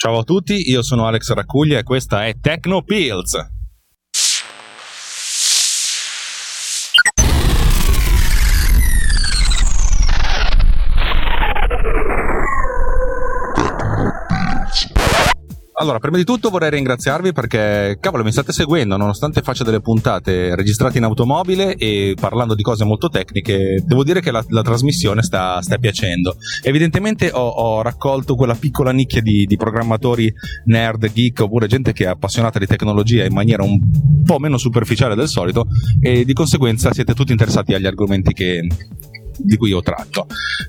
[0.00, 3.57] Ciao a tutti, io sono Alex Raccuglia e questa è Techno Pills.
[15.80, 20.56] Allora, prima di tutto vorrei ringraziarvi perché, cavolo, mi state seguendo, nonostante faccia delle puntate
[20.56, 25.22] registrate in automobile e parlando di cose molto tecniche, devo dire che la, la trasmissione
[25.22, 26.36] sta, sta, piacendo.
[26.62, 30.32] Evidentemente ho, ho, raccolto quella piccola nicchia di, di, programmatori
[30.64, 33.78] nerd, geek, oppure gente che è appassionata di tecnologia in maniera un
[34.24, 35.66] po' meno superficiale del solito
[36.00, 38.66] e di conseguenza siete tutti interessati agli argomenti che,
[39.38, 40.26] di cui ho tratto.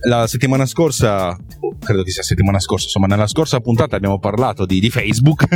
[0.08, 1.38] La settimana scorsa,
[1.80, 5.48] credo che sia settimana scorsa, insomma, nella scorsa puntata abbiamo parlato di, di Facebook,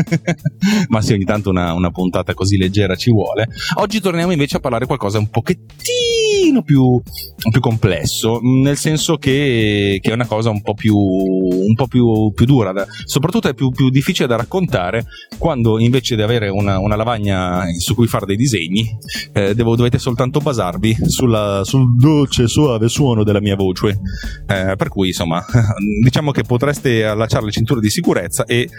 [0.90, 3.48] ma sì, ogni tanto una, una, puntata così leggera ci vuole.
[3.76, 7.02] Oggi torniamo invece a parlare qualcosa un pochettino più,
[7.50, 12.32] più complesso, nel senso che, che, è una cosa un po' più, un po più,
[12.34, 15.06] più dura, da, soprattutto è più, difficile da raccontare
[15.38, 18.98] quando invece di avere una, una lavagna su cui fare dei disegni,
[19.34, 24.00] eh, devo, dovete soltanto basarvi sulla, sul dolce, suave, suave suono della mia voce.
[24.48, 25.44] Eh, per cui, insomma,
[26.02, 28.70] diciamo che potreste allacciare le cinture di sicurezza e,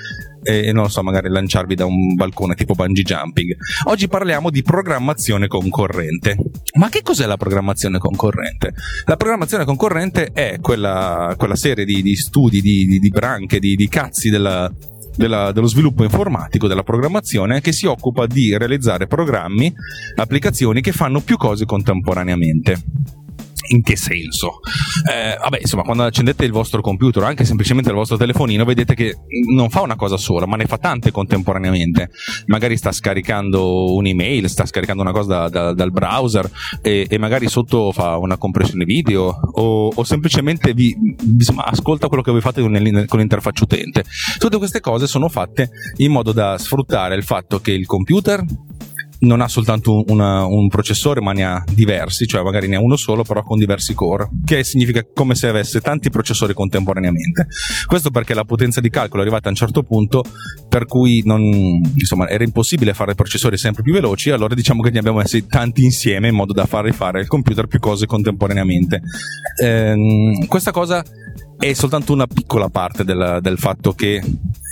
[0.42, 3.54] e, non so, magari lanciarvi da un balcone tipo bungee jumping.
[3.88, 6.36] Oggi parliamo di programmazione concorrente.
[6.78, 8.72] Ma che cos'è la programmazione concorrente?
[9.04, 13.88] La programmazione concorrente è quella, quella serie di, di studi, di, di, di branche, di,
[13.90, 14.72] cazzi della,
[15.14, 19.70] della, dello sviluppo informatico, della programmazione, che si occupa di realizzare programmi,
[20.16, 23.22] applicazioni che fanno più cose contemporaneamente.
[23.68, 24.60] In che senso?
[25.10, 28.94] Eh, vabbè, insomma, quando accendete il vostro computer o anche semplicemente il vostro telefonino, vedete
[28.94, 29.16] che
[29.52, 32.10] non fa una cosa sola, ma ne fa tante contemporaneamente.
[32.46, 36.50] Magari sta scaricando un'email, sta scaricando una cosa da, da, dal browser
[36.82, 42.22] e, e, magari sotto fa una compressione video o, o semplicemente vi, insomma, ascolta quello
[42.22, 42.72] che voi fate con,
[43.06, 44.04] con l'interfaccia utente.
[44.38, 48.44] Tutte queste cose sono fatte in modo da sfruttare il fatto che il computer
[49.20, 52.96] non ha soltanto una, un processore ma ne ha diversi, cioè magari ne ha uno
[52.96, 57.46] solo però con diversi core, che significa come se avesse tanti processori contemporaneamente.
[57.86, 60.24] Questo perché la potenza di calcolo è arrivata a un certo punto
[60.68, 64.98] per cui non, insomma, era impossibile fare processori sempre più veloci, allora diciamo che ne
[64.98, 69.00] abbiamo messi tanti insieme in modo da fare fare al computer più cose contemporaneamente.
[69.62, 71.04] Ehm, questa cosa
[71.58, 74.22] è soltanto una piccola parte del, del, fatto che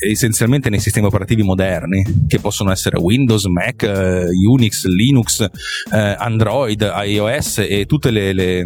[0.09, 6.91] essenzialmente nei sistemi operativi moderni, che possono essere Windows, Mac, eh, Unix, Linux, eh, Android,
[7.05, 8.65] iOS e tutte, le, le,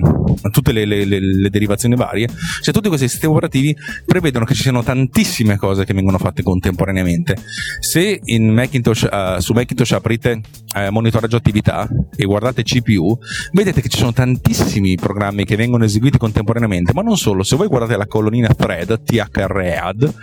[0.50, 2.28] tutte le, le, derivazioni varie,
[2.62, 7.36] cioè tutti questi sistemi operativi prevedono che ci siano tantissime cose che vengono fatte contemporaneamente.
[7.80, 10.40] Se Macintosh, uh, su Macintosh aprite
[10.74, 13.16] uh, monitoraggio attività e guardate CPU,
[13.52, 17.68] vedete che ci sono tantissimi programmi che vengono eseguiti contemporaneamente, ma non solo, se voi
[17.68, 20.14] guardate la colonnina thread, thread,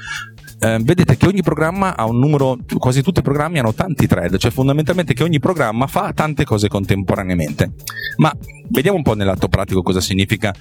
[0.60, 4.38] eh, vedete che ogni programma ha un numero, quasi tutti i programmi hanno tanti thread,
[4.38, 7.74] cioè fondamentalmente che ogni programma fa tante cose contemporaneamente.
[8.18, 8.34] Ma
[8.70, 10.54] vediamo un po' nell'atto pratico cosa significa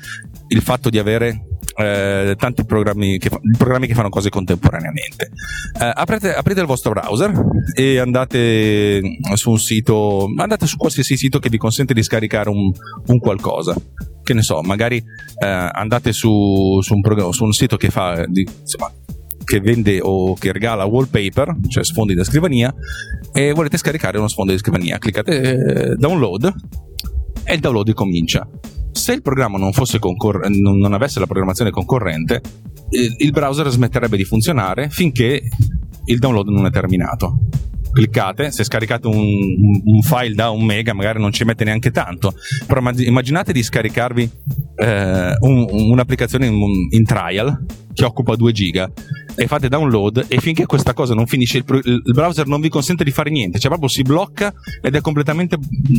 [0.48, 5.30] il fatto di avere eh, tanti programmi che, programmi che, fanno cose contemporaneamente.
[5.80, 7.32] Eh, aprite, aprite, il vostro browser
[7.74, 9.00] e andate
[9.34, 12.70] su un sito, andate su qualsiasi sito che vi consente di scaricare un,
[13.06, 13.74] un qualcosa
[14.22, 18.46] che ne so, magari eh, andate su, su, un su, un sito che fa di,
[18.60, 18.90] insomma,
[19.44, 22.72] che vende o che regala wallpaper, cioè sfondi da scrivania,
[23.32, 24.98] e volete scaricare uno sfondo di scrivania.
[24.98, 26.54] Cliccate eh, download
[27.44, 28.48] e il download comincia.
[28.92, 32.40] Se il programma non, concor- non, avesse la programmazione concorrente,
[32.90, 35.42] il browser smetterebbe di funzionare finché
[36.04, 37.38] il download non è terminato
[37.92, 42.34] cliccate, se scaricate un, un, file da un mega magari non ci mette neanche tanto,
[42.66, 44.30] però immaginate di scaricarvi
[44.76, 46.58] eh, un, un'applicazione in,
[46.90, 48.90] in trial che occupa 2 giga
[49.34, 53.04] e fate download e finché questa cosa non finisce il, il, browser non vi consente
[53.04, 55.56] di fare niente, cioè proprio si blocca ed è completamente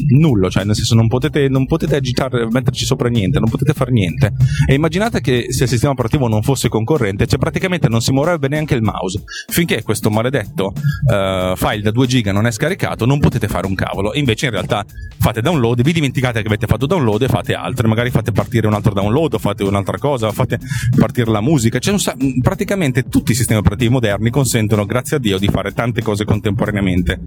[0.10, 3.92] nullo, cioè nel senso non potete, non potete agitare, metterci sopra niente, non potete fare
[3.92, 4.34] niente.
[4.68, 8.48] E immaginate che se il sistema operativo non fosse concorrente, cioè praticamente non si muoverebbe
[8.48, 9.24] neanche il mouse.
[9.48, 13.76] Finché questo maledetto uh, file da 2 giga non è scaricato, non potete fare un
[13.76, 14.14] cavolo.
[14.14, 14.86] Invece in realtà
[15.18, 18.74] fate download, vi dimenticate che avete fatto download e fate altro, magari fate partire un
[18.74, 20.60] altro download o fate un'altra cosa, fate
[20.98, 25.48] partire la musica, sa- praticamente tutti i sistemi operativi moderni consentono, grazie a Dio, di
[25.48, 27.20] fare tante cose contemporaneamente.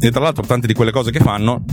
[0.00, 1.64] E tra l'altro, tante di quelle cose che fanno,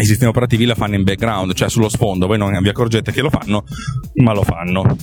[0.00, 2.26] i sistemi operativi la fanno in background, cioè sullo sfondo.
[2.26, 3.64] Voi non vi accorgete che lo fanno,
[4.14, 4.96] ma lo fanno.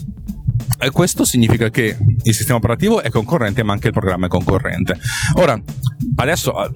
[0.80, 4.98] E questo significa che il sistema operativo è concorrente, ma anche il programma è concorrente.
[5.36, 5.60] Ora,
[6.18, 6.70] adesso eh,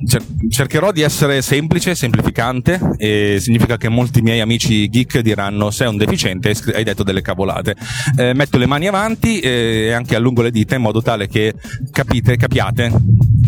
[0.49, 5.97] cercherò di essere semplice, semplificante, e significa che molti miei amici geek diranno: Sei un
[5.97, 7.75] deficiente, hai detto delle cavolate.
[8.17, 11.53] Eh, metto le mani avanti eh, e anche allungo le dita in modo tale che
[11.91, 12.91] capite, capiate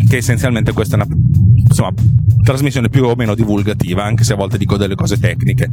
[0.08, 1.16] che essenzialmente questa è una
[1.72, 1.92] insomma,
[2.42, 5.68] trasmissione più o meno divulgativa, anche se a volte dico delle cose tecniche.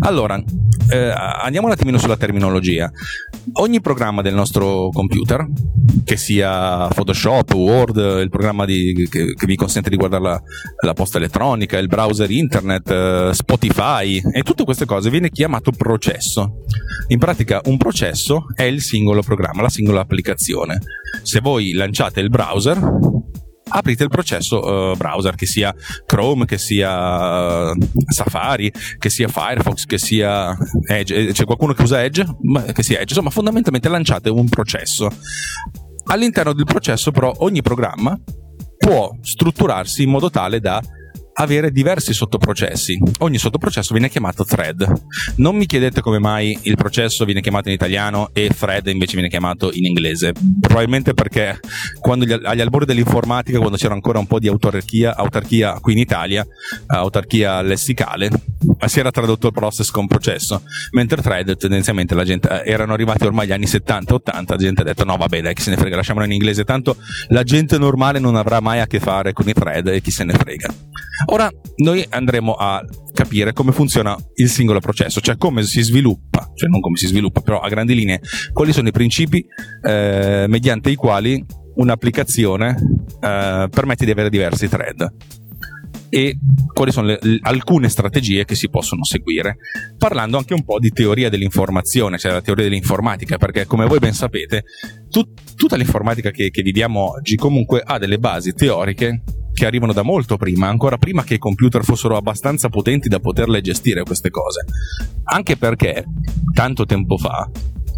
[0.00, 0.42] Allora,
[0.88, 1.12] eh,
[1.42, 2.90] andiamo un attimino sulla terminologia.
[3.54, 5.46] Ogni programma del nostro computer,
[6.04, 10.42] che sia Photoshop, Word, il programma di, che, che, vi consente di guardare la,
[10.82, 16.62] la, posta elettronica, il browser internet, eh, Spotify e tutte queste cose, viene chiamato processo.
[17.08, 20.80] In pratica un processo è il singolo programma, la singola applicazione.
[21.22, 22.78] Se voi lanciate il browser,
[23.68, 25.74] aprite il processo uh, browser, che sia
[26.04, 27.76] Chrome, che sia uh,
[28.08, 32.24] Safari, che sia Firefox, che sia Edge, eh, c'è qualcuno che usa Edge,
[32.72, 35.10] che sia Edge, insomma fondamentalmente lanciate un processo.
[36.08, 38.16] All'interno del processo però ogni programma
[38.78, 40.80] può strutturarsi in modo tale da
[41.38, 42.98] avere diversi sottoprocessi.
[43.18, 44.90] Ogni sottoprocesso viene chiamato thread.
[45.36, 49.28] Non mi chiedete come mai il processo viene chiamato in italiano e thread invece viene
[49.28, 50.32] chiamato in inglese.
[50.60, 51.58] Probabilmente perché
[52.16, 56.46] gli, agli albori dell'informatica, quando c'era ancora un po' di autarchia, autarchia qui in Italia,
[56.86, 58.30] autarchia lessicale,
[58.86, 60.62] si era tradotto il process con processo,
[60.92, 64.84] mentre thread tendenzialmente la gente eh, erano arrivati ormai gli anni 70-80, la gente ha
[64.84, 66.96] detto no vabbè dai chi se ne frega, lasciamolo in inglese, tanto
[67.28, 70.24] la gente normale non avrà mai a che fare con i thread e chi se
[70.24, 70.68] ne frega.
[71.26, 72.82] Ora noi andremo a
[73.12, 77.40] capire come funziona il singolo processo, cioè come si sviluppa, cioè non come si sviluppa,
[77.40, 78.20] però a grandi linee,
[78.52, 79.44] quali sono i principi
[79.82, 81.44] eh, mediante i quali
[81.74, 82.76] un'applicazione
[83.20, 85.14] eh, permette di avere diversi thread.
[86.08, 86.38] E
[86.72, 89.56] quali sono le, alcune strategie che si possono seguire,
[89.98, 94.12] parlando anche un po' di teoria dell'informazione, cioè la teoria dell'informatica, perché come voi ben
[94.12, 94.62] sapete,
[95.10, 99.22] tut, tutta l'informatica che, che viviamo oggi comunque ha delle basi teoriche
[99.56, 103.62] che arrivano da molto prima, ancora prima che i computer fossero abbastanza potenti da poterle
[103.62, 104.66] gestire queste cose.
[105.24, 106.04] Anche perché
[106.52, 107.48] tanto tempo fa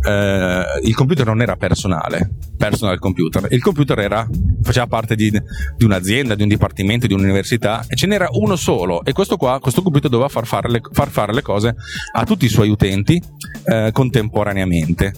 [0.07, 4.25] eh, il computer non era personale, personal computer, il computer era,
[4.63, 9.05] faceva parte di, di, un'azienda, di un dipartimento, di un'università e ce n'era uno solo.
[9.05, 11.75] E questo qua, questo computer doveva far fare le, far fare le cose
[12.13, 13.21] a tutti i suoi utenti
[13.65, 15.13] eh, contemporaneamente.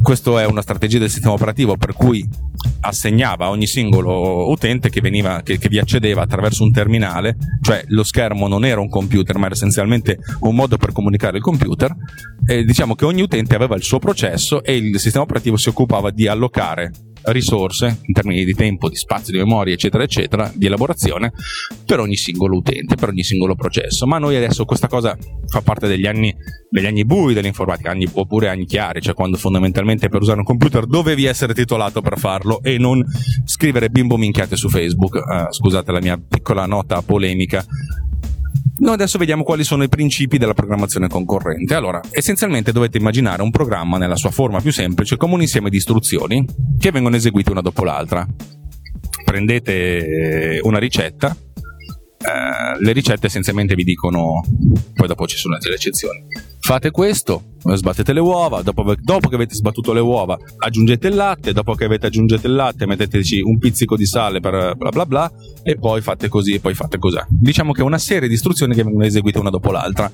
[0.00, 2.26] Questa è una strategia del sistema operativo per cui
[2.80, 7.84] assegnava a ogni singolo utente che, veniva, che, che, vi accedeva attraverso un terminale, cioè
[7.88, 11.94] lo schermo non era un computer ma era essenzialmente un modo per comunicare il computer
[12.46, 16.10] e diciamo che ogni utente aveva il suo processo e il sistema operativo si occupava
[16.10, 16.92] di allocare
[17.24, 21.32] risorse in termini di tempo, di spazio, di memoria, eccetera, eccetera, di elaborazione
[21.84, 24.06] per ogni singolo utente, per ogni singolo processo.
[24.06, 26.34] Ma noi adesso questa cosa fa parte degli anni,
[26.68, 30.86] degli anni bui dell'informatica, anni, oppure anni chiari, cioè quando fondamentalmente per usare un computer
[30.86, 33.04] dovevi essere titolato per farlo e non
[33.44, 35.14] scrivere bimbo minchiate su Facebook.
[35.14, 37.64] Uh, scusate la mia piccola nota polemica
[38.80, 41.74] noi adesso vediamo quali sono i principi della programmazione concorrente.
[41.74, 45.76] Allora, essenzialmente dovete immaginare un programma nella sua forma più semplice come un insieme di
[45.76, 46.44] istruzioni
[46.78, 48.26] che vengono eseguite una dopo l'altra.
[49.24, 54.42] Prendete una ricetta, eh, le ricette essenzialmente vi dicono,
[54.94, 56.26] poi dopo ci sono le eccezioni
[56.70, 61.52] fate questo, sbattete le uova, dopo, dopo, che avete sbattuto le uova aggiungete il latte,
[61.52, 65.32] dopo che avete aggiunto il latte metteteci un pizzico di sale per bla bla bla
[65.62, 67.18] e poi fate così e poi fate così.
[67.28, 70.10] Diciamo che è una serie di istruzioni che vengono eseguite una dopo l'altra.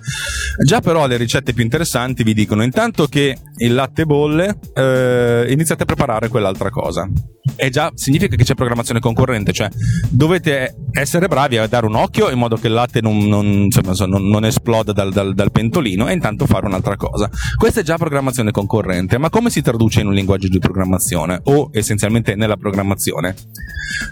[0.65, 5.83] Già però le ricette più interessanti vi dicono intanto che il latte bolle eh, iniziate
[5.83, 7.09] a preparare quell'altra cosa.
[7.55, 9.69] E già significa che c'è programmazione concorrente, cioè
[10.11, 13.93] dovete essere bravi a dare un occhio in modo che il latte non, non, insomma,
[14.07, 17.31] non, non esploda dal, dal, dal pentolino e intanto fare un'altra cosa.
[17.57, 21.71] Questa è già programmazione concorrente, ma come si traduce in un linguaggio di programmazione o
[21.73, 23.35] essenzialmente nella programmazione?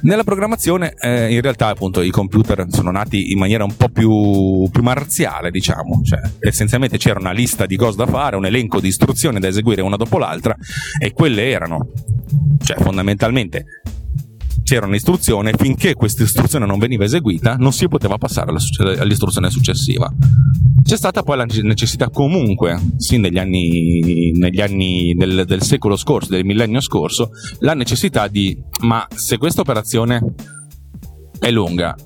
[0.02, 4.68] Nella programmazione eh, in realtà appunto i computer sono nati in maniera un po' più,
[4.70, 8.88] più marziale, diciamo, cioè essenzialmente c'era una lista di cose da fare, un elenco di
[8.88, 10.56] istruzioni da eseguire una dopo l'altra
[10.98, 11.90] e quelle erano,
[12.62, 13.66] cioè fondamentalmente
[14.62, 20.10] c'era un'istruzione, finché questa istruzione non veniva eseguita, non si poteva passare all'istruzione successiva.
[20.84, 26.28] C'è stata poi la necessità comunque, sin negli anni, negli anni del, del secolo scorso,
[26.30, 30.34] del millennio scorso, la necessità di, ma se questa operazione
[31.38, 31.96] è lunga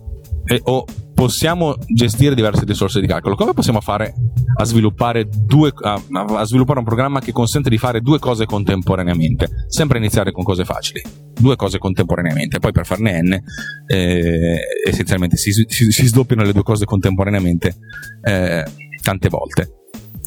[0.44, 4.14] e, o possiamo gestire diverse risorse di calcolo, come possiamo fare
[4.60, 9.66] a sviluppare, due, a, a sviluppare un programma che consente di fare due cose contemporaneamente.
[9.68, 11.00] Sempre iniziare con cose facili,
[11.32, 12.58] due cose contemporaneamente.
[12.58, 13.40] Poi per farne n,
[13.86, 17.76] eh, essenzialmente si, si, si, sdoppiano le due cose contemporaneamente
[18.22, 18.64] eh,
[19.00, 19.72] tante volte.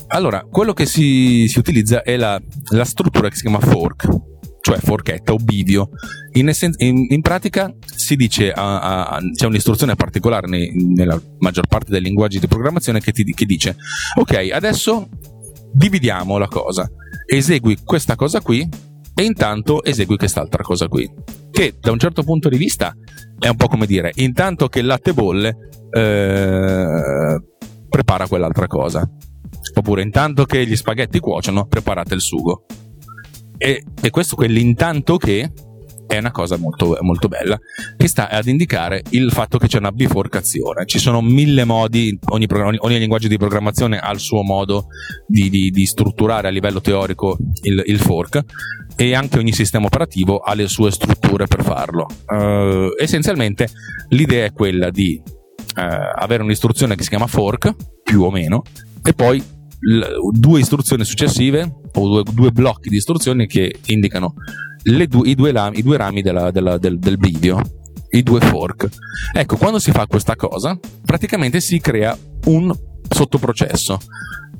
[0.08, 4.31] Allora, quello che si, si utilizza è la, la struttura che si chiama fork
[4.62, 5.90] cioè forchetta o bivio.
[6.34, 11.68] In, essen- in, in pratica si dice, a, a, c'è un'istruzione particolare nei, nella maggior
[11.68, 13.76] parte dei linguaggi di programmazione che, ti, che dice,
[14.16, 15.10] ok, adesso
[15.74, 16.90] dividiamo la cosa,
[17.26, 18.68] esegui questa cosa qui
[19.14, 21.10] e intanto esegui quest'altra cosa qui.
[21.52, 22.96] Che da un certo punto di vista
[23.38, 25.58] è un po' come dire, intanto che il latte bolle,
[25.90, 27.42] eh,
[27.90, 29.08] prepara quell'altra cosa.
[29.74, 32.66] Oppure intanto che gli spaghetti cuociono, preparate il sugo.
[33.64, 35.52] E, e questo quell'intanto che
[36.08, 37.60] è una cosa molto, molto, bella
[37.96, 40.88] che sta ad indicare il fatto che c'è una biforcazione.
[40.88, 44.88] Ci sono mille modi, ogni, ogni, ogni linguaggio di programmazione ha il suo modo
[45.28, 48.44] di, di, di strutturare a livello teorico il, il, fork
[48.96, 52.08] e anche ogni sistema operativo ha le sue strutture per farlo.
[52.26, 53.70] Uh, essenzialmente
[54.10, 55.82] l'idea è quella di uh,
[56.16, 58.64] avere un'istruzione che si chiama fork, più o meno,
[59.04, 59.60] e poi
[60.32, 64.36] due istruzioni successive o due, due, blocchi di istruzioni che indicano
[64.84, 67.60] due, i, due lami, i, due rami della, della, del, del bivio,
[68.12, 68.90] i due fork.
[69.34, 72.72] Ecco, quando si fa questa cosa, praticamente si crea un
[73.10, 74.00] sottoprocesso,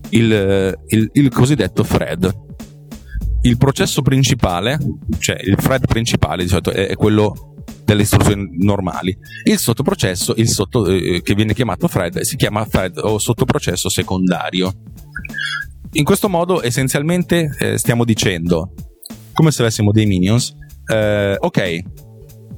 [0.10, 2.50] il, il, il cosiddetto thread.
[3.44, 4.78] Il processo principale,
[5.18, 7.51] cioè il thread principale di solito è quello
[7.84, 9.18] delle istruzioni normali.
[9.44, 14.74] Il sottoprocesso, il sotto, eh, che viene chiamato thread, si chiama thread o sottoprocesso secondario.
[15.94, 18.74] In questo modo essenzialmente eh, stiamo dicendo,
[19.34, 21.80] come se avessimo dei minions, eh, ok,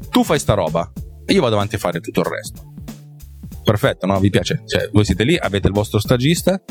[0.09, 0.91] tu fai sta roba
[1.27, 2.73] io vado avanti a fare tutto il resto.
[3.63, 4.19] Perfetto, no?
[4.19, 4.63] Vi piace?
[4.65, 6.61] Cioè, voi siete lì, avete il vostro stagista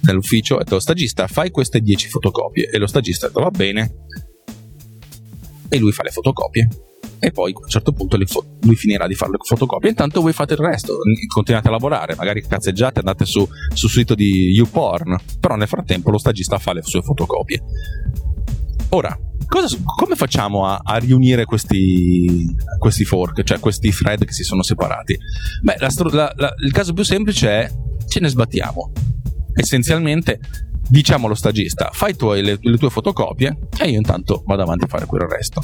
[0.00, 2.70] nell'ufficio, e detto, stagista, fai queste 10 fotocopie.
[2.70, 4.06] E lo stagista va bene.
[5.68, 6.68] E lui fa le fotocopie
[7.24, 9.88] e poi a un certo punto fo- lui finirà di fare le fotocopie.
[9.88, 10.98] Intanto voi fate il resto,
[11.32, 16.18] continuate a lavorare, magari cazzeggiate, andate su, sul sito di YouPorn, però nel frattempo lo
[16.18, 17.62] stagista fa le sue fotocopie.
[18.90, 22.46] Ora, cosa, come facciamo a, a riunire questi,
[22.78, 25.16] questi, fork, cioè questi thread che si sono separati?
[25.62, 27.70] Beh, la, la, la, il caso più semplice è
[28.06, 28.92] ce ne sbattiamo.
[29.54, 30.40] Essenzialmente
[30.86, 34.88] diciamo allo stagista fai tuoi, le, le, tue fotocopie e io intanto vado avanti a
[34.88, 35.62] fare quel resto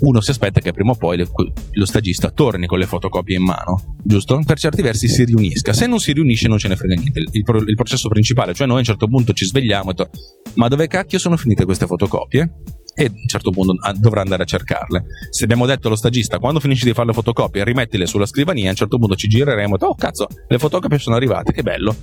[0.00, 1.28] uno si aspetta che prima o poi le,
[1.72, 4.40] lo stagista torni con le fotocopie in mano, giusto?
[4.44, 5.72] Per certi versi si riunisca.
[5.72, 7.20] Se non si riunisce non ce ne frega niente.
[7.20, 10.10] Il, il, processo principale, cioè noi a un certo punto ci svegliamo e to-
[10.54, 12.52] ma dove cacchio sono finite queste fotocopie?
[12.94, 15.04] E a un certo punto dovrà andare a cercarle.
[15.30, 18.70] Se abbiamo detto allo stagista quando finisci di fare le fotocopie rimettile sulla scrivania, a
[18.70, 21.94] un certo punto ci gireremo e oh cazzo, le fotocopie sono arrivate, che bello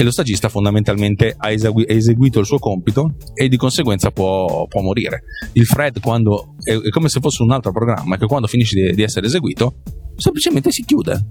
[0.00, 4.80] e lo stagista fondamentalmente ha, esegui- eseguito il suo compito e di conseguenza può, può
[4.80, 5.24] morire.
[5.54, 8.94] Il thread quando è, è, come se fosse un altro programma che quando finisce di,
[8.94, 9.82] di essere eseguito
[10.14, 11.30] semplicemente si chiude.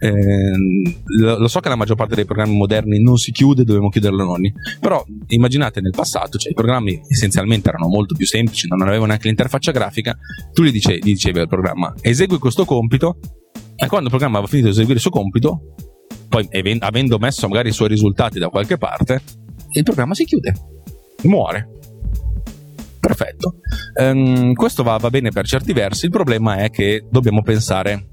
[0.00, 0.10] Eh,
[1.20, 4.24] lo, lo, so che la maggior parte dei programmi moderni non si chiude, dobbiamo chiuderlo
[4.24, 9.06] noi, però immaginate nel passato, cioè i programmi essenzialmente erano molto più semplici, non avevano
[9.06, 10.16] neanche l'interfaccia grafica,
[10.52, 13.18] tu gli, dice, gli dicevi al programma esegui questo compito
[13.76, 15.74] e quando il programma aveva finito di eseguire il suo compito
[16.28, 16.48] poi
[16.80, 19.22] avendo messo magari i suoi risultati da qualche parte,
[19.72, 20.52] il programma si chiude,
[21.22, 21.68] muore.
[23.00, 23.54] Perfetto.
[24.00, 28.10] Um, questo va, va bene per certi versi, il problema è che dobbiamo pensare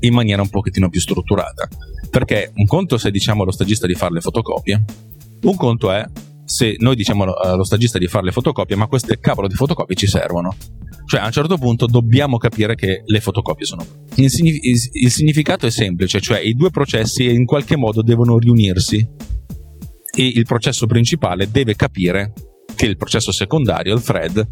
[0.00, 1.68] in maniera un pochettino più strutturata.
[2.10, 4.84] Perché un conto se diciamo allo stagista di fare le fotocopie,
[5.42, 6.04] un conto è
[6.44, 10.06] se noi diciamo allo stagista di fare le fotocopie, ma queste cavolo di fotocopie ci
[10.06, 10.54] servono.
[11.08, 13.82] Cioè, a un certo punto dobbiamo capire che le fotocopie sono.
[14.16, 19.08] Il, signif- il significato è semplice, cioè i due processi in qualche modo devono riunirsi
[20.14, 22.34] e il processo principale deve capire
[22.74, 24.46] che il processo secondario, il thread,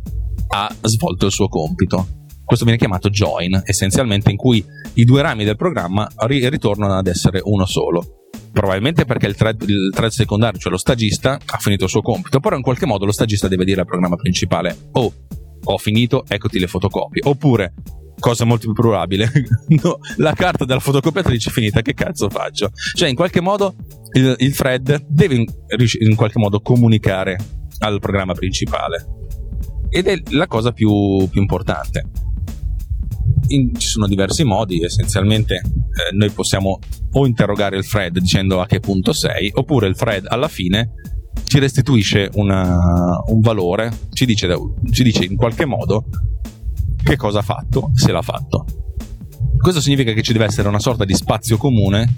[0.49, 2.25] ha svolto il suo compito.
[2.43, 7.07] Questo viene chiamato join, essenzialmente in cui i due rami del programma ri- ritornano ad
[7.07, 8.31] essere uno solo.
[8.51, 12.41] Probabilmente perché il thread, il thread, secondario, cioè lo stagista, ha finito il suo compito,
[12.41, 15.13] però in qualche modo lo stagista deve dire al programma principale: Oh,
[15.65, 17.23] ho finito, eccoti le fotocopie.
[17.25, 17.75] Oppure,
[18.19, 19.31] cosa molto più probabile,
[19.83, 22.71] no, la carta della fotocopiatrice è finita, che cazzo faccio?
[22.95, 23.75] Cioè, in qualche modo
[24.13, 25.45] il, il thread deve in,
[26.01, 27.39] in, qualche modo comunicare
[27.79, 29.07] al programma principale.
[29.89, 32.11] Ed è la cosa più, più importante.
[33.49, 36.79] In, ci sono diversi modi, essenzialmente eh, noi possiamo
[37.13, 40.93] o interrogare il thread dicendo a che punto sei, oppure il thread alla fine
[41.45, 44.49] ci restituisce una, un valore, ci dice,
[44.91, 46.05] ci dice in qualche modo
[47.03, 48.65] che cosa ha fatto, se l'ha fatto.
[49.57, 52.13] Questo significa che ci deve essere una sorta di spazio comune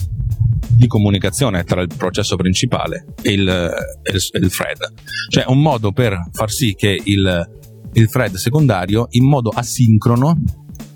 [0.71, 4.93] di comunicazione tra il processo principale e il, il, il thread,
[5.29, 7.51] cioè un modo per far sì che il,
[7.93, 10.41] il thread secondario in modo asincrono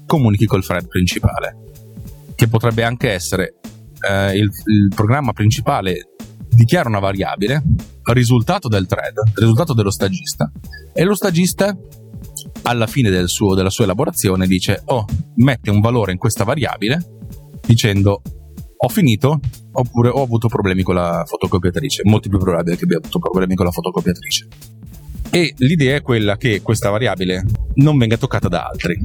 [0.07, 1.57] comunichi col thread principale,
[2.35, 3.55] che potrebbe anche essere
[4.09, 6.11] eh, il, il programma principale
[6.49, 7.63] dichiara una variabile,
[8.05, 10.51] risultato del thread, risultato dello stagista,
[10.93, 11.77] e lo stagista
[12.63, 15.05] alla fine del suo, della sua elaborazione dice oh,
[15.37, 17.05] mette un valore in questa variabile
[17.67, 18.23] dicendo
[18.85, 19.41] ho finito
[19.73, 23.65] oppure ho avuto problemi con la fotocopiatrice, molto più probabile che abbia avuto problemi con
[23.67, 24.49] la fotocopiatrice.
[25.31, 27.45] E l'idea è quella che questa variabile
[27.77, 29.01] non venga toccata da altri.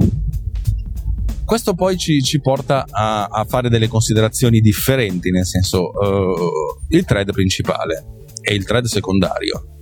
[1.46, 7.06] Questo poi ci, ci porta a, a, fare delle considerazioni differenti, nel senso uh, il
[7.06, 8.17] thread principale
[8.48, 9.74] e il thread secondario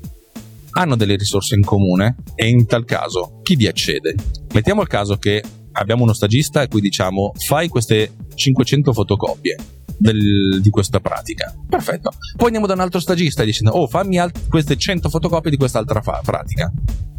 [0.72, 4.16] hanno delle risorse in comune e in tal caso chi vi accede?
[4.54, 5.44] Mettiamo il caso che
[5.74, 9.56] abbiamo uno stagista a cui diciamo fai queste 500 fotocopie
[9.98, 11.54] del, di questa pratica.
[11.70, 12.12] Perfetto.
[12.36, 15.58] Poi andiamo da un altro stagista e dicendo oh fammi alt- queste 100 fotocopie di
[15.58, 16.72] quest'altra fa- pratica.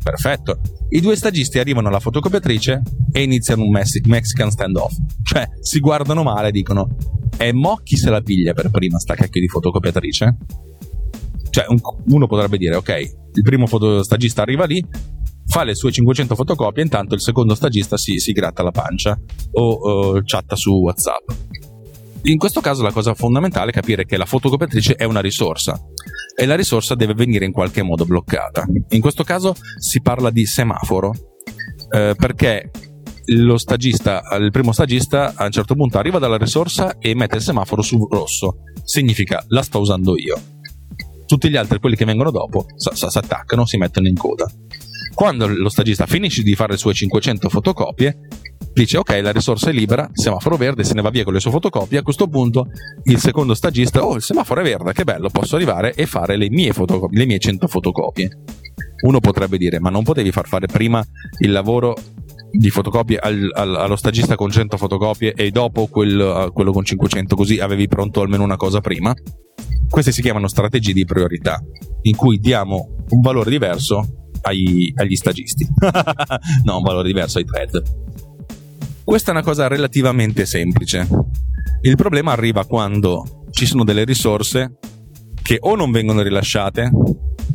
[0.02, 0.60] Perfetto.
[0.90, 4.94] I due stagisti arrivano alla fotocopiatrice e iniziano un Messi- Mexican standoff.
[5.22, 6.96] Cioè, si guardano male e dicono:
[7.36, 10.36] E mo chi se la piglia per prima sta cacchio di fotocopiatrice?
[11.56, 12.90] Cioè, un, uno potrebbe dire: Ok,
[13.32, 14.84] il primo fotostagista arriva lì,
[15.46, 19.18] fa le sue 500 fotocopie, intanto il secondo stagista si, si gratta la pancia
[19.52, 21.30] o, o chatta su WhatsApp.
[22.24, 25.80] In questo caso la cosa fondamentale è capire che la fotocopiatrice è una risorsa
[26.36, 28.66] e la risorsa deve venire in qualche modo bloccata.
[28.90, 31.14] In questo caso si parla di semaforo
[31.90, 32.70] eh, perché
[33.28, 37.42] lo stagista, il primo stagista a un certo punto arriva dalla risorsa e mette il
[37.42, 40.54] semaforo su rosso, significa la sto usando io.
[41.26, 44.50] Tutti gli altri, quelli che vengono dopo, si attaccano, si mettono in coda.
[45.14, 48.18] Quando lo stagista finisce di fare le sue 500 fotocopie,
[48.72, 51.50] dice ok la risorsa è libera, semaforo verde, se ne va via con le sue
[51.50, 52.66] fotocopie, a questo punto
[53.04, 56.50] il secondo stagista, oh il semaforo è verde, che bello, posso arrivare e fare le
[56.50, 58.38] mie, fotocopie, le mie 100 fotocopie.
[59.04, 61.04] Uno potrebbe dire ma non potevi far fare prima
[61.38, 61.96] il lavoro
[62.50, 67.36] di fotocopie al, al, allo stagista con 100 fotocopie e dopo quel, quello con 500
[67.36, 69.14] così avevi pronto almeno una cosa prima?
[69.88, 71.62] Queste si chiamano strategie di priorità,
[72.02, 75.66] in cui diamo un valore diverso ai, agli stagisti.
[76.64, 77.82] no, un valore diverso ai thread.
[79.04, 81.06] Questa è una cosa relativamente semplice.
[81.82, 84.78] Il problema arriva quando ci sono delle risorse
[85.42, 86.90] che o non vengono rilasciate,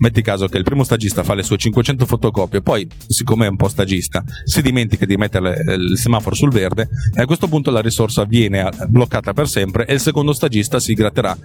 [0.01, 3.55] metti caso che il primo stagista fa le sue 500 fotocopie, poi, siccome è un
[3.55, 7.81] po' stagista, si dimentica di mettere il semaforo sul verde e a questo punto la
[7.81, 11.37] risorsa viene bloccata per sempre e il secondo stagista si gratterà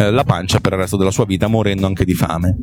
[0.00, 2.56] eh, la pancia per il resto della sua vita, morendo anche di fame.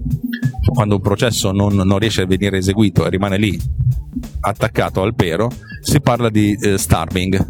[0.74, 3.60] Quando un processo non, non riesce a venire eseguito e rimane lì
[4.40, 7.46] attaccato al pero, si parla di eh, starving,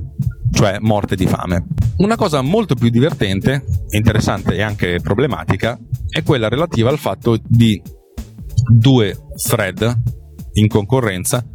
[0.56, 1.66] cioè morte di fame.
[1.98, 5.78] Una cosa molto più divertente, interessante e anche problematica
[6.10, 7.80] è quella relativa al fatto di
[8.72, 10.02] due thread
[10.54, 11.46] in concorrenza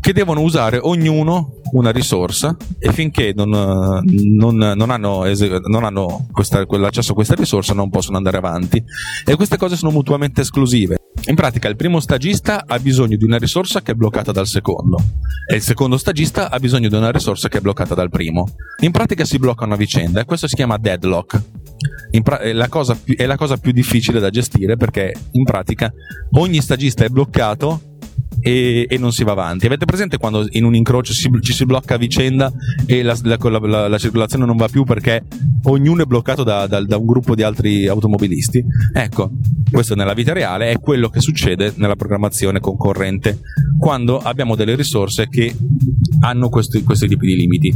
[0.00, 5.24] che devono usare ognuno una risorsa e finché non, non, non hanno,
[5.66, 8.82] non hanno questa, l'accesso a questa risorsa non possono andare avanti
[9.24, 10.98] e queste cose sono mutuamente esclusive.
[11.26, 14.96] In pratica il primo stagista ha bisogno di una risorsa che è bloccata dal secondo
[15.46, 18.48] e il secondo stagista ha bisogno di una risorsa che è bloccata dal primo.
[18.80, 21.42] In pratica si bloccano a vicenda e questo si chiama deadlock.
[22.22, 25.92] Pra- è, la più, è la cosa più difficile da gestire perché in pratica
[26.32, 27.89] ogni stagista è bloccato
[28.40, 29.66] e, e, non si va avanti.
[29.66, 32.52] Avete presente quando in un incrocio si, ci si blocca a vicenda
[32.86, 35.24] e la, la, la, la, circolazione non va più perché
[35.64, 38.64] ognuno è bloccato da, da, da, un gruppo di altri automobilisti?
[38.94, 39.30] Ecco,
[39.70, 43.40] questo nella vita reale è quello che succede nella programmazione concorrente
[43.78, 45.54] quando abbiamo delle risorse che
[46.20, 47.72] hanno questi, questi tipi di limiti.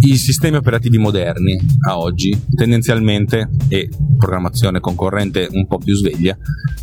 [0.00, 3.88] I sistemi operativi moderni a oggi tendenzialmente e
[4.18, 6.36] programmazione concorrente un po' più sveglia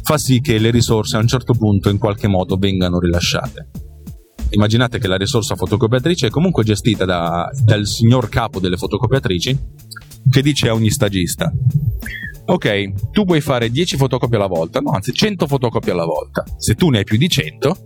[0.03, 3.12] fa sì che le risorse a un certo punto in qualche modo vengano rilasciate.
[4.49, 9.59] Immaginate che la risorsa fotocopiatrice è comunque gestita da, dal signor capo delle fotocopiatrici
[10.29, 11.51] che dice a ogni stagista
[12.45, 16.43] ok, tu puoi fare 10 fotocopie alla volta, no, anzi 100 fotocopie alla volta.
[16.57, 17.77] Se tu ne hai più di 100,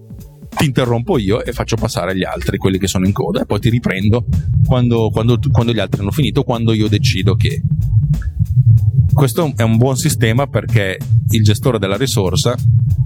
[0.56, 3.60] ti interrompo io e faccio passare agli altri, quelli che sono in coda, e poi
[3.60, 4.26] ti riprendo
[4.66, 7.62] quando, quando, quando gli altri hanno finito, quando io decido che.
[9.14, 12.56] Questo è un buon sistema perché il gestore della risorsa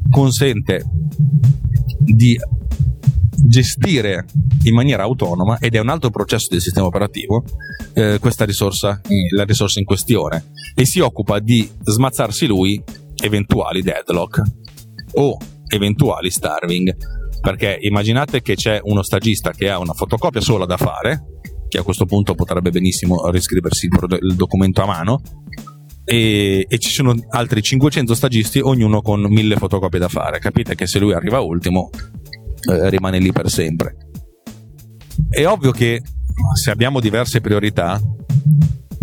[0.10, 0.84] consente
[2.04, 2.38] di
[3.48, 4.26] gestire
[4.64, 7.44] in maniera autonoma ed è un altro processo del sistema operativo
[7.94, 9.02] eh, questa risorsa,
[9.34, 10.52] la risorsa in questione.
[10.76, 12.82] E si occupa di smazzarsi lui
[13.24, 14.42] eventuali deadlock
[15.14, 15.38] o
[15.68, 16.96] eventuali starving.
[17.42, 21.26] Perché immaginate che c'è uno stagista che ha una fotocopia sola da fare
[21.68, 25.22] che a questo punto potrebbe benissimo riscriversi il documento a mano,
[26.04, 30.40] e, e, ci sono altri 500 stagisti, ognuno con 1000 fotocopie da fare.
[30.40, 31.90] Capite che se lui arriva ultimo,
[32.70, 33.96] eh, rimane lì per sempre.
[35.30, 36.02] È ovvio che
[36.56, 38.00] se abbiamo diverse priorità,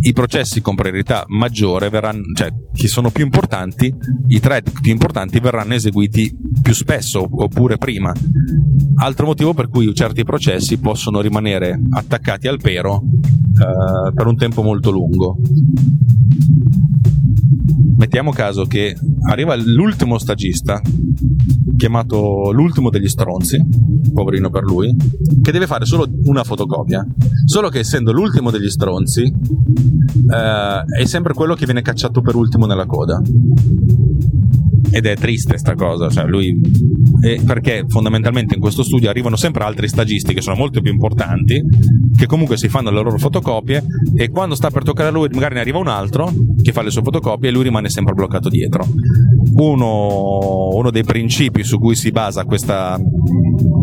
[0.01, 3.93] i processi con priorità maggiore verranno, cioè che sono più importanti,
[4.29, 8.13] i thread più importanti verranno eseguiti più spesso oppure prima.
[8.97, 14.63] Altro motivo per cui certi processi possono rimanere attaccati al pero eh, per un tempo
[14.63, 15.37] molto lungo.
[17.99, 18.97] Mettiamo caso che
[19.29, 20.81] arriva l'ultimo stagista,
[21.77, 23.61] chiamato l'ultimo degli stronzi,
[24.15, 24.95] poverino per lui,
[25.43, 27.05] che deve fare solo una fotocopia.
[27.45, 32.67] Solo che essendo l'ultimo degli stronzi, eh, è sempre quello che viene cacciato per ultimo
[32.67, 33.21] nella coda.
[34.91, 36.59] Ed è triste sta cosa, cioè lui
[37.23, 41.63] eh, perché fondamentalmente in questo studio arrivano sempre altri stagisti che sono molto più importanti,
[42.17, 45.55] che comunque si fanno le loro fotocopie e quando sta per toccare a lui magari
[45.55, 48.87] ne arriva un altro che fa le sue fotocopie e lui rimane sempre bloccato dietro.
[49.55, 52.99] Uno, uno dei principi su cui si basa questa,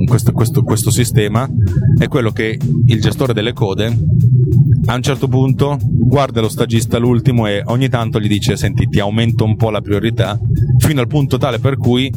[0.05, 1.47] questo, questo, questo sistema
[1.97, 3.95] è quello che il gestore delle code
[4.85, 8.99] a un certo punto guarda lo stagista l'ultimo e ogni tanto gli dice senti ti
[8.99, 10.39] aumento un po' la priorità
[10.77, 12.11] fino al punto tale per cui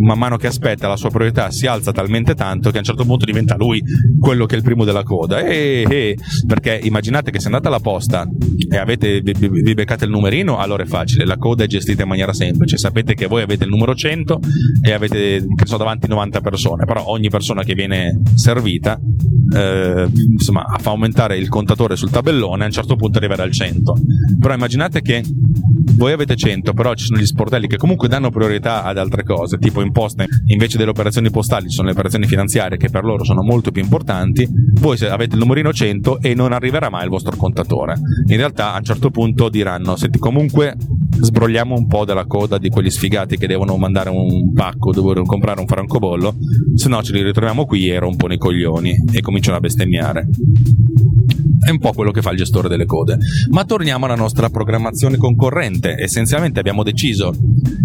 [0.00, 3.04] man mano che aspetta la sua priorità si alza talmente tanto che a un certo
[3.04, 3.82] punto diventa lui
[4.18, 5.40] quello che è il primo della coda.
[5.40, 8.28] E, e, perché immaginate che se andate alla posta
[8.68, 12.08] e avete, vi, vi, beccate il numerino allora è facile la coda è gestita in
[12.08, 12.76] maniera semplice.
[12.76, 14.40] Sapete che voi avete il numero 100
[14.82, 18.98] e avete che so davanti 90 persone però ogni persona che viene servita
[19.54, 23.94] eh, insomma fa aumentare il contatore sul tabellone a un certo punto arriverà al 100
[24.38, 25.22] però immaginate che
[25.96, 29.56] voi avete 100 però ci sono gli sportelli che comunque danno priorità ad altre cose
[29.58, 33.42] tipo imposte invece delle operazioni postali ci sono le operazioni finanziarie che per loro sono
[33.42, 34.46] molto più importanti
[34.80, 37.94] voi avete il numerino 100 e non arriverà mai il vostro contatore.
[38.26, 40.76] In realtà a un certo punto diranno senti comunque
[41.18, 45.60] sbrogliamo un po' della coda di quegli sfigati che devono mandare un pacco devono comprare
[45.60, 46.36] un francobollo
[46.74, 50.28] se no ce li ritroviamo qui e rompono i coglioni e cominciano a bestemmiare
[51.66, 53.18] è un po' quello che fa il gestore delle code.
[53.50, 55.96] Ma torniamo alla nostra programmazione concorrente.
[55.98, 57.34] Essenzialmente abbiamo deciso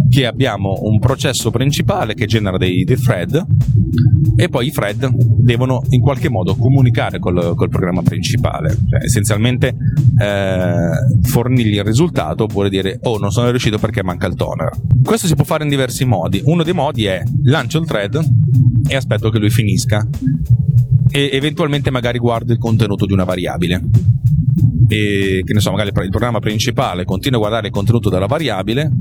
[0.07, 3.43] che abbiamo un processo principale che genera dei, dei thread
[4.35, 8.69] e poi i thread devono in qualche modo comunicare col, col programma principale.
[8.87, 9.75] Cioè, essenzialmente
[10.19, 10.89] eh,
[11.23, 14.69] fornirgli il risultato oppure dire oh non sono riuscito perché manca il toner.
[15.03, 16.39] Questo si può fare in diversi modi.
[16.45, 18.23] Uno dei modi è lancio il thread
[18.87, 20.07] e aspetto che lui finisca
[21.11, 23.81] e eventualmente magari guardo il contenuto di una variabile.
[24.87, 28.91] E che ne so, magari il programma principale continua a guardare il contenuto della variabile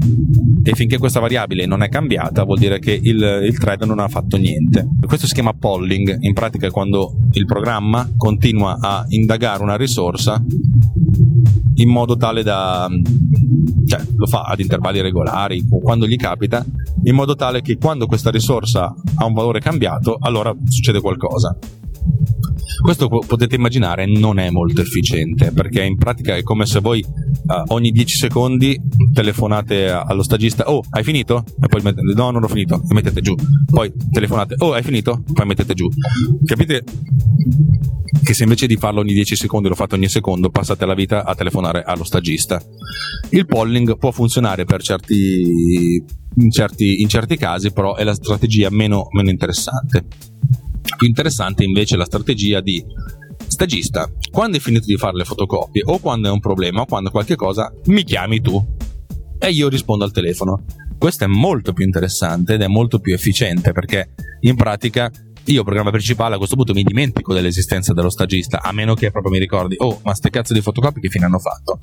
[0.63, 4.09] e finché questa variabile non è cambiata vuol dire che il, il thread non ha
[4.09, 4.87] fatto niente.
[5.05, 10.43] Questo si chiama polling, in pratica è quando il programma continua a indagare una risorsa
[11.75, 12.89] in modo tale da
[13.87, 16.65] cioè lo fa ad intervalli regolari o quando gli capita
[17.05, 21.57] in modo tale che quando questa risorsa ha un valore cambiato allora succede qualcosa
[22.81, 27.75] questo potete immaginare non è molto efficiente perché in pratica è come se voi uh,
[27.75, 28.81] ogni 10 secondi
[29.13, 31.45] telefonate allo stagista oh hai finito?
[31.61, 32.83] e poi mettete no non ho finito.
[32.89, 33.35] E mettete giù.
[33.71, 35.23] Poi telefonate oh hai finito?
[35.33, 35.89] poi mettete giù.
[36.45, 36.85] Capite
[38.23, 41.25] che se invece di farlo ogni 10 secondi lo fate ogni secondo passate la vita
[41.25, 42.63] a telefonare allo stagista.
[43.31, 46.03] Il polling può funzionare per certi
[46.37, 50.05] in certi, in certi casi però è la strategia meno, meno interessante
[50.97, 52.85] più interessante invece la strategia di
[53.47, 54.11] stagista.
[54.31, 57.37] Quando hai finito di fare le fotocopie o quando è un problema o quando qualche
[57.37, 58.65] cosa, mi chiami tu
[59.39, 60.65] e io rispondo al telefono.
[60.99, 65.11] Questo è molto più interessante ed è molto più efficiente perché in pratica
[65.45, 69.33] io, programma principale, a questo punto mi dimentico dell'esistenza dello stagista, a meno che proprio
[69.33, 71.79] mi ricordi, oh, ma ste cazzo di fotocopie che fine hanno fatto?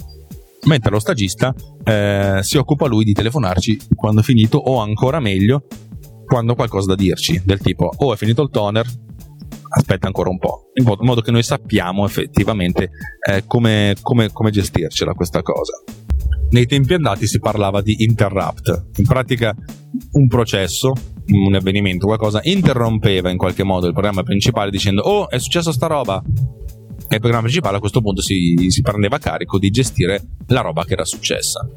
[0.65, 5.63] Mentre lo stagista eh, si occupa lui di telefonarci quando è finito o ancora meglio
[6.27, 8.85] quando ha qualcosa da dirci, del tipo, oh, è finito il toner,
[9.69, 12.89] aspetta ancora un po', in modo che noi sappiamo effettivamente
[13.27, 15.81] eh, come, come, come gestircela questa cosa.
[16.49, 19.55] Nei tempi andati si parlava di interrupt, in pratica
[20.11, 20.93] un processo,
[21.27, 25.87] un avvenimento, qualcosa interrompeva in qualche modo il programma principale dicendo oh è successo sta
[25.87, 26.23] roba
[27.09, 30.85] e il programma principale a questo punto si, si prendeva carico di gestire la roba
[30.85, 31.67] che era successa.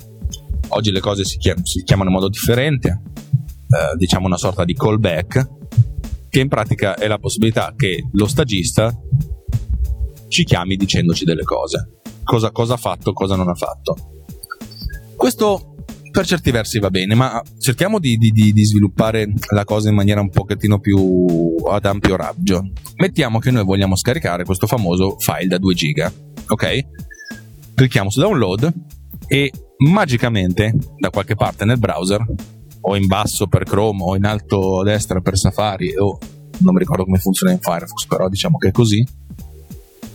[0.69, 3.03] Oggi le cose si, chiam- si chiamano in modo differente,
[3.71, 5.49] eh, diciamo una sorta di callback,
[6.29, 8.93] che in pratica è la possibilità che lo stagista
[10.29, 12.01] ci chiami dicendoci delle cose.
[12.25, 13.97] Cosa, cosa ha fatto, cosa non ha fatto.
[15.17, 15.75] Questo
[16.11, 20.21] per certi versi va bene, ma cerchiamo di, di, di, sviluppare la cosa in maniera
[20.21, 22.71] un pochettino più ad ampio raggio.
[22.97, 26.13] Mettiamo che noi vogliamo scaricare questo famoso file da 2 giga,
[26.49, 26.79] ok?
[27.75, 28.73] Clicchiamo su download
[29.27, 32.25] e magicamente da qualche parte nel browser
[32.83, 36.19] o in basso per Chrome o in alto a destra per Safari o
[36.59, 39.07] non mi ricordo come funziona in Firefox, però diciamo che è così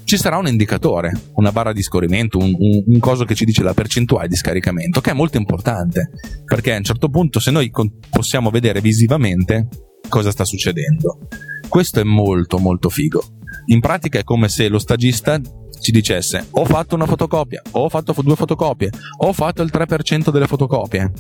[0.06, 3.64] ci sarà un indicatore, una barra di scorrimento, un, un, un coso che ci dice
[3.64, 6.12] la percentuale di scaricamento, che è molto importante,
[6.46, 9.68] perché a un certo punto se noi con- possiamo vedere visivamente
[10.08, 11.28] cosa sta succedendo.
[11.68, 13.24] Questo è molto molto figo.
[13.68, 15.42] In pratica è come se lo stagista
[15.82, 20.48] ci dicesse ho fatto una fotocopia, ho fatto due fotocopie, ho fatto il 3% delle
[20.48, 21.12] fotocopie.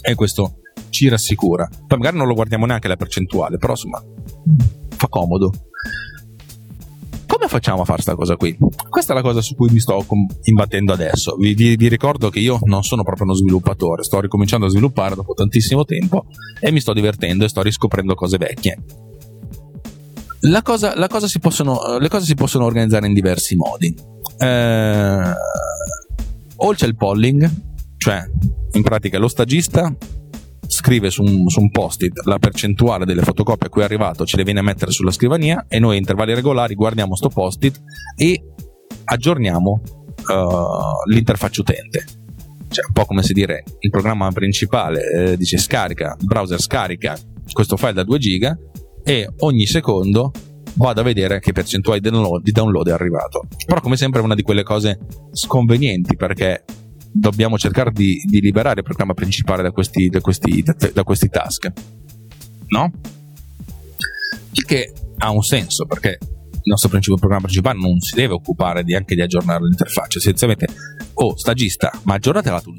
[0.00, 1.68] E questo ci rassicura.
[1.68, 4.02] Poi magari non lo guardiamo neanche la percentuale, però insomma
[4.96, 5.52] fa comodo
[7.38, 8.56] come facciamo a fare questa cosa qui?
[8.88, 10.04] Questa è la cosa su cui mi sto
[10.42, 11.36] imbattendo adesso.
[11.36, 15.14] Vi, vi, vi, ricordo che io non sono proprio uno sviluppatore, sto ricominciando a sviluppare
[15.14, 16.24] dopo tantissimo tempo
[16.58, 18.82] e mi sto divertendo e sto riscoprendo cose vecchie.
[20.42, 23.94] La cosa, la cosa possono, le cose si possono organizzare in diversi modi.
[24.38, 25.32] Eh,
[26.56, 27.67] o c'è il polling,
[27.98, 28.24] cioè
[28.72, 29.94] in pratica lo stagista
[30.66, 34.36] scrive su un, su un post-it la percentuale delle fotocopie a cui è arrivato, ce
[34.36, 37.80] le viene a mettere sulla scrivania e noi a intervalli regolari guardiamo sto post-it
[38.16, 38.42] e
[39.04, 42.04] aggiorniamo uh, l'interfaccia utente.
[42.70, 47.18] Cioè, un po' come se dire il programma principale eh, dice scarica, il browser scarica
[47.50, 48.58] questo file da 2 giga
[49.02, 50.32] e ogni secondo
[50.74, 53.46] vado a vedere che percentuale di download, di download è arrivato.
[53.64, 54.98] Però, come sempre, è una di quelle cose
[55.32, 56.62] sconvenienti perché
[57.12, 61.28] dobbiamo cercare di, di liberare il programma principale da questi, da questi, da, da questi
[61.28, 61.72] task.
[62.68, 62.90] No?
[64.52, 69.14] Il che ha un senso perché il nostro programma principale non si deve occupare neanche
[69.14, 70.18] di aggiornare l'interfaccia.
[70.18, 70.66] Essenzialmente,
[71.14, 72.74] oh, stagista, ma aggiornatela tu.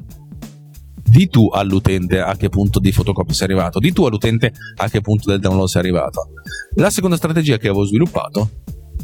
[1.10, 5.02] Di tu all'utente a che punto di fotocopia sei arrivato, di tu all'utente a che
[5.02, 6.30] punto del download sei arrivato.
[6.76, 8.52] La seconda strategia che avevo sviluppato,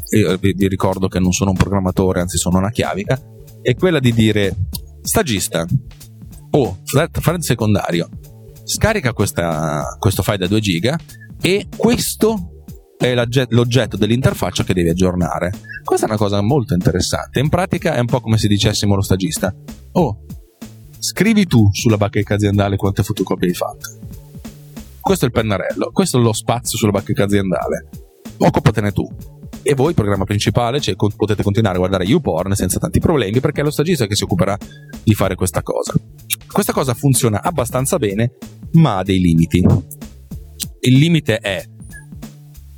[0.08, 3.20] e vi ricordo che non sono un programmatore, anzi sono una chiavica,
[3.60, 4.54] è quella di dire
[5.06, 5.64] Stagista
[6.50, 8.08] o thread secondario
[8.64, 10.98] scarica questa, questo file da 2 giga
[11.40, 12.64] e questo
[12.98, 15.52] è l'oggetto dell'interfaccia che devi aggiornare.
[15.84, 17.38] Questa è una cosa molto interessante.
[17.38, 19.54] In pratica è un po' come se dicessimo allo stagista:
[19.92, 20.24] Oh,
[20.98, 23.98] scrivi tu sulla bacheca aziendale quante fotocopie hai fatto.
[25.00, 27.88] Questo è il pennarello, questo è lo spazio sulla bacheca aziendale.
[28.38, 29.08] Occupatene tu
[29.68, 33.64] e voi, programma principale, cioè, potete continuare a guardare YouPorn senza tanti problemi perché è
[33.64, 34.56] lo stagista che si occuperà
[35.02, 35.92] di fare questa cosa.
[36.46, 38.34] Questa cosa funziona abbastanza bene,
[38.74, 39.58] ma ha dei limiti.
[40.80, 41.64] Il limite è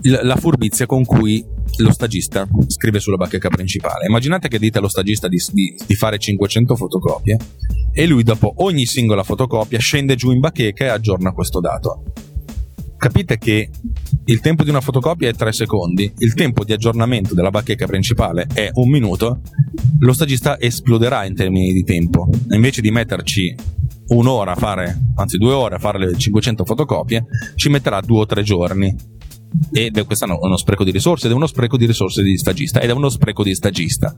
[0.01, 1.45] la furbizia con cui
[1.77, 4.07] lo stagista scrive sulla bacheca principale.
[4.07, 7.37] Immaginate che dite allo stagista di, di, di, fare 500 fotocopie
[7.93, 12.03] e lui dopo ogni singola fotocopia scende giù in bacheca e aggiorna questo dato
[12.99, 13.71] capite che
[14.25, 18.47] il tempo di una fotocopia è 3 secondi, il tempo di aggiornamento della bacheca principale
[18.53, 19.41] è un minuto,
[20.01, 22.29] lo stagista esploderà in termini di tempo.
[22.51, 23.55] Invece di metterci
[24.09, 28.27] un'ora a fare, anzi due ore a fare le 500 fotocopie, ci metterà due o
[28.27, 28.95] tre giorni
[29.73, 32.37] ed è questo è uno spreco di risorse ed è uno spreco di risorse di
[32.37, 34.15] stagista ed è uno spreco di stagista.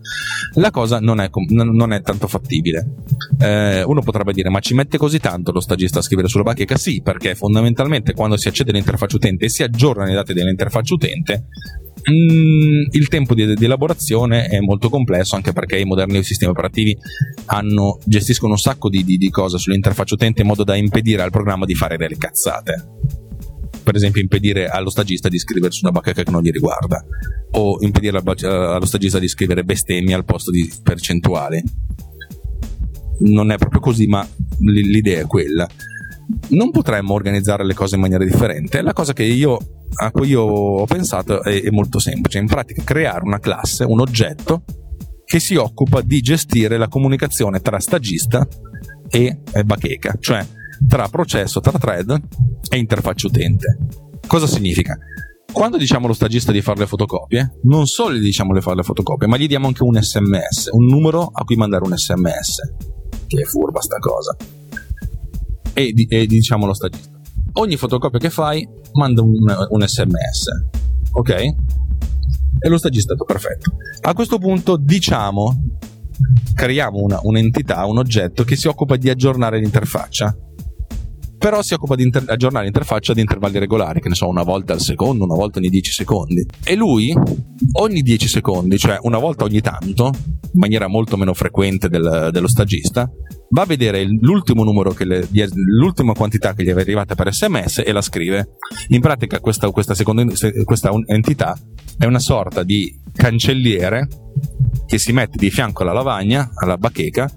[0.55, 2.95] La cosa non è, non è tanto fattibile.
[3.39, 6.77] Eh, uno potrebbe dire ma ci mette così tanto lo stagista a scrivere sulla bacheca?
[6.77, 11.47] Sì perché fondamentalmente quando si accede all'interfaccia utente e si aggiornano i dati dell'interfaccia utente
[12.09, 16.97] Mm, il tempo di, di, elaborazione è molto complesso anche perché i moderni sistemi operativi
[17.47, 21.31] hanno, gestiscono un sacco di, di, di cose sull'interfaccia utente in modo da impedire al
[21.31, 23.20] programma di fare delle cazzate
[23.91, 27.05] per esempio impedire allo stagista di scrivere su una bacheca che non gli riguarda?
[27.53, 31.61] O impedire allo stagista di scrivere bestemmie al posto di percentuali
[33.23, 34.25] non è proprio così ma
[34.61, 35.69] l'idea è quella.
[36.51, 38.81] Non potremmo organizzare le cose in maniera differente.
[38.81, 39.59] La cosa io,
[39.97, 42.39] a cui io ho pensato è, è molto semplice.
[42.39, 44.63] In pratica creare una classe un oggetto
[45.25, 48.47] che si occupa di gestire la comunicazione tra stagista
[49.11, 50.15] e bacheca.
[50.17, 50.47] Cioè
[50.89, 52.21] tra processo, tra thread
[52.69, 53.79] e interfaccia utente.
[54.27, 54.97] Cosa significa?
[55.53, 58.83] Quando diciamo allo stagista di fare le fotocopie, non solo gli diciamo di fare le
[58.83, 62.75] fotocopie, ma gli diamo anche un sms, un numero a cui mandare un sms.
[63.27, 64.37] Che è furba sta cosa.
[65.73, 67.11] E, e diciamo allo stagista:
[67.55, 70.45] ogni fotocopia che fai, manda un, un sms.
[71.13, 71.31] Ok?
[71.31, 73.73] E lo stagista è stato perfetto.
[74.03, 75.79] A questo punto diciamo,
[76.55, 80.37] creiamo una, un'entità, un oggetto che si occupa di aggiornare l'interfaccia
[81.41, 84.75] però si occupa di inter- aggiornare l'interfaccia ad intervalli regolari, che ne so, una volta
[84.75, 86.47] al secondo, una volta ogni 10 secondi.
[86.63, 87.15] E lui,
[87.79, 92.47] ogni 10 secondi, cioè una volta ogni tanto, in maniera molto meno frequente del, dello
[92.47, 93.11] stagista,
[93.49, 97.93] va a vedere l'ultimo numero, le, l'ultima quantità che gli è arrivata per sms e
[97.93, 98.57] la scrive.
[98.89, 100.23] In pratica questa, questa, seconda,
[100.65, 101.59] questa entità
[101.97, 104.09] è una sorta di cancelliere
[104.87, 107.31] che si mette di fianco alla lavagna, alla bacheca,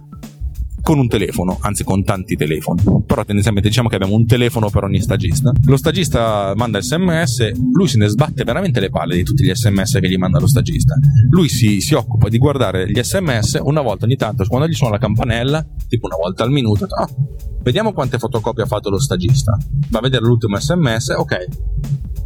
[0.84, 2.84] con un telefono, anzi con tanti telefoni.
[3.06, 5.52] Però tendenzialmente diciamo che abbiamo un telefono per ogni stagista.
[5.66, 10.00] Lo stagista manda sms, lui se ne sbatte veramente le palle di tutti gli sms
[10.00, 10.96] che gli manda lo stagista.
[11.30, 14.96] Lui si, si occupa di guardare gli sms una volta ogni tanto, quando gli suona
[14.96, 17.08] la campanella, tipo una volta al minuto, ah,
[17.62, 19.58] vediamo quante fotocopie ha fatto lo stagista.
[19.90, 21.48] Va a vedere l'ultimo sms, ok,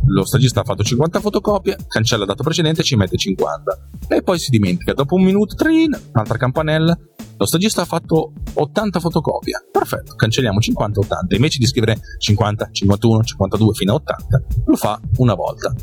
[0.08, 3.90] lo stagista ha fatto 50 fotocopie, cancella il dato precedente e ci mette 50.
[4.08, 6.98] E poi si dimentica, dopo un minuto, trin, un'altra campanella,
[7.38, 9.68] lo stagista ha fatto 80 fotocopie.
[9.72, 11.36] Perfetto, cancelliamo 50-80.
[11.36, 15.74] Invece di scrivere 50, 51, 52 fino a 80, lo fa una volta.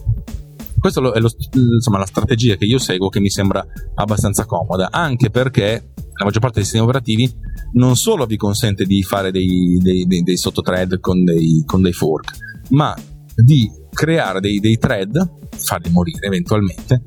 [0.78, 1.30] Questa è lo,
[1.74, 6.40] insomma, la strategia che io seguo che mi sembra abbastanza comoda, anche perché la maggior
[6.40, 7.32] parte dei sistemi operativi
[7.72, 11.92] non solo vi consente di fare dei, dei, dei, dei sottothread con dei, con dei
[11.92, 12.36] fork,
[12.70, 12.94] ma
[13.34, 15.16] di creare dei, dei thread,
[15.56, 17.02] farli morire eventualmente,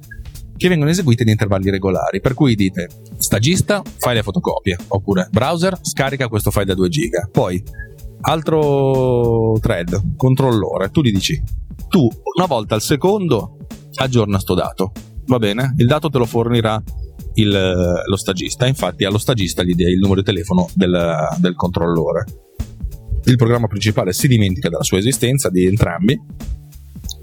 [0.57, 2.19] che vengono eseguite in intervalli regolari.
[2.19, 7.29] Per cui dite stagista, fai le fotocopie, oppure browser, scarica questo file da 2 giga.
[7.31, 7.61] Poi
[8.21, 11.41] altro thread, controllore, tu gli dici
[11.87, 13.57] tu una volta al secondo
[13.95, 14.91] aggiorna sto dato,
[15.27, 15.73] va bene?
[15.77, 16.81] Il dato te lo fornirà
[17.35, 22.25] il, lo stagista, infatti allo stagista gli dai il numero di telefono del, del controllore.
[23.25, 26.19] Il programma principale si dimentica della sua esistenza di entrambi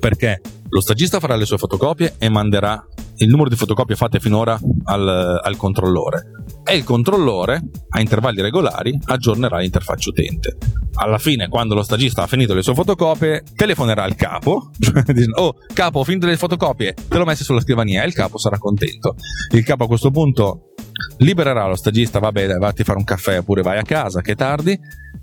[0.04, 0.38] perché
[0.68, 2.86] lo stagista farà le sue fotocopie e manderà
[3.16, 6.30] il numero di fotocopie fatte finora al, al controllore
[6.62, 10.58] e il controllore a intervalli regolari aggiornerà l'interfaccia utente.
[10.96, 15.54] Alla fine, quando lo stagista ha finito le sue fotocopie, telefonerà al capo, dicendo, oh
[15.72, 19.14] capo, ho finito le fotocopie, te l'ho messe sulla scrivania e il capo sarà contento.
[19.52, 20.74] Il capo a questo punto
[21.18, 24.36] libererà lo stagista, vabbè, vatti a fare un caffè oppure vai a casa, che è
[24.36, 24.78] tardi,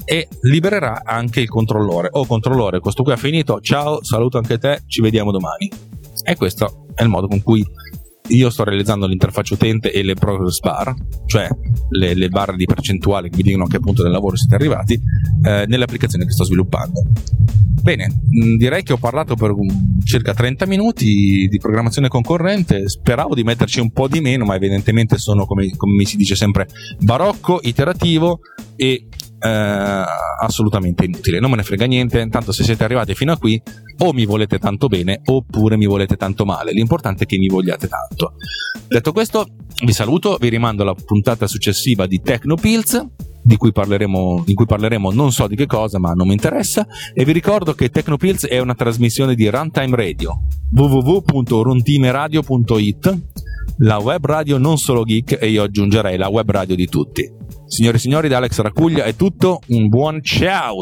[0.05, 2.09] e libererà anche il controllore.
[2.11, 5.69] Oh controllore, questo qui ha finito, ciao, saluto anche te, ci vediamo domani.
[6.23, 7.65] E questo è il modo con cui
[8.27, 10.93] io sto realizzando l'interfaccia utente e le progress bar,
[11.25, 11.47] cioè
[11.89, 14.93] le, le barre di percentuale che vi dicono a che punto del lavoro siete arrivati,
[15.43, 17.01] eh, nell'applicazione che sto sviluppando.
[17.81, 19.53] Bene, mm, direi che ho parlato per
[20.03, 25.17] circa 30 minuti di programmazione concorrente, speravo di metterci un po' di meno, ma evidentemente
[25.17, 26.67] sono, come, come si dice sempre,
[26.99, 28.41] barocco, iterativo
[28.75, 29.07] e
[29.41, 30.03] eh,
[30.39, 31.39] assolutamente inutile.
[31.39, 33.61] Non me ne frega niente, tanto se siete arrivati fino a qui
[33.99, 36.71] o mi volete tanto bene oppure mi volete tanto male.
[36.71, 38.33] L'importante è che mi vogliate tanto.
[38.87, 39.47] Detto questo,
[39.83, 43.07] vi saluto, vi rimando alla puntata successiva di Tecnopills.
[43.43, 46.85] Di cui, parleremo, in cui parleremo non so di che cosa, ma non mi interessa.
[47.11, 53.19] E vi ricordo che Tecnopills è una trasmissione di Runtime Radio www.runtimeradio.it,
[53.79, 57.29] la web radio non solo geek e io aggiungerei la web radio di tutti.
[57.71, 59.61] Signore e signori, da Alex Racuglia è tutto.
[59.67, 60.75] Un buon ciao!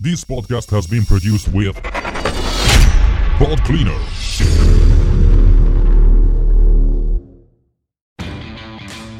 [0.00, 1.78] This podcast has been produced with
[3.38, 3.98] Pod Cleaner.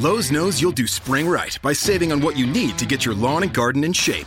[0.01, 3.15] Lowe's knows you'll do spring right by saving on what you need to get your
[3.15, 4.27] lawn and garden in shape.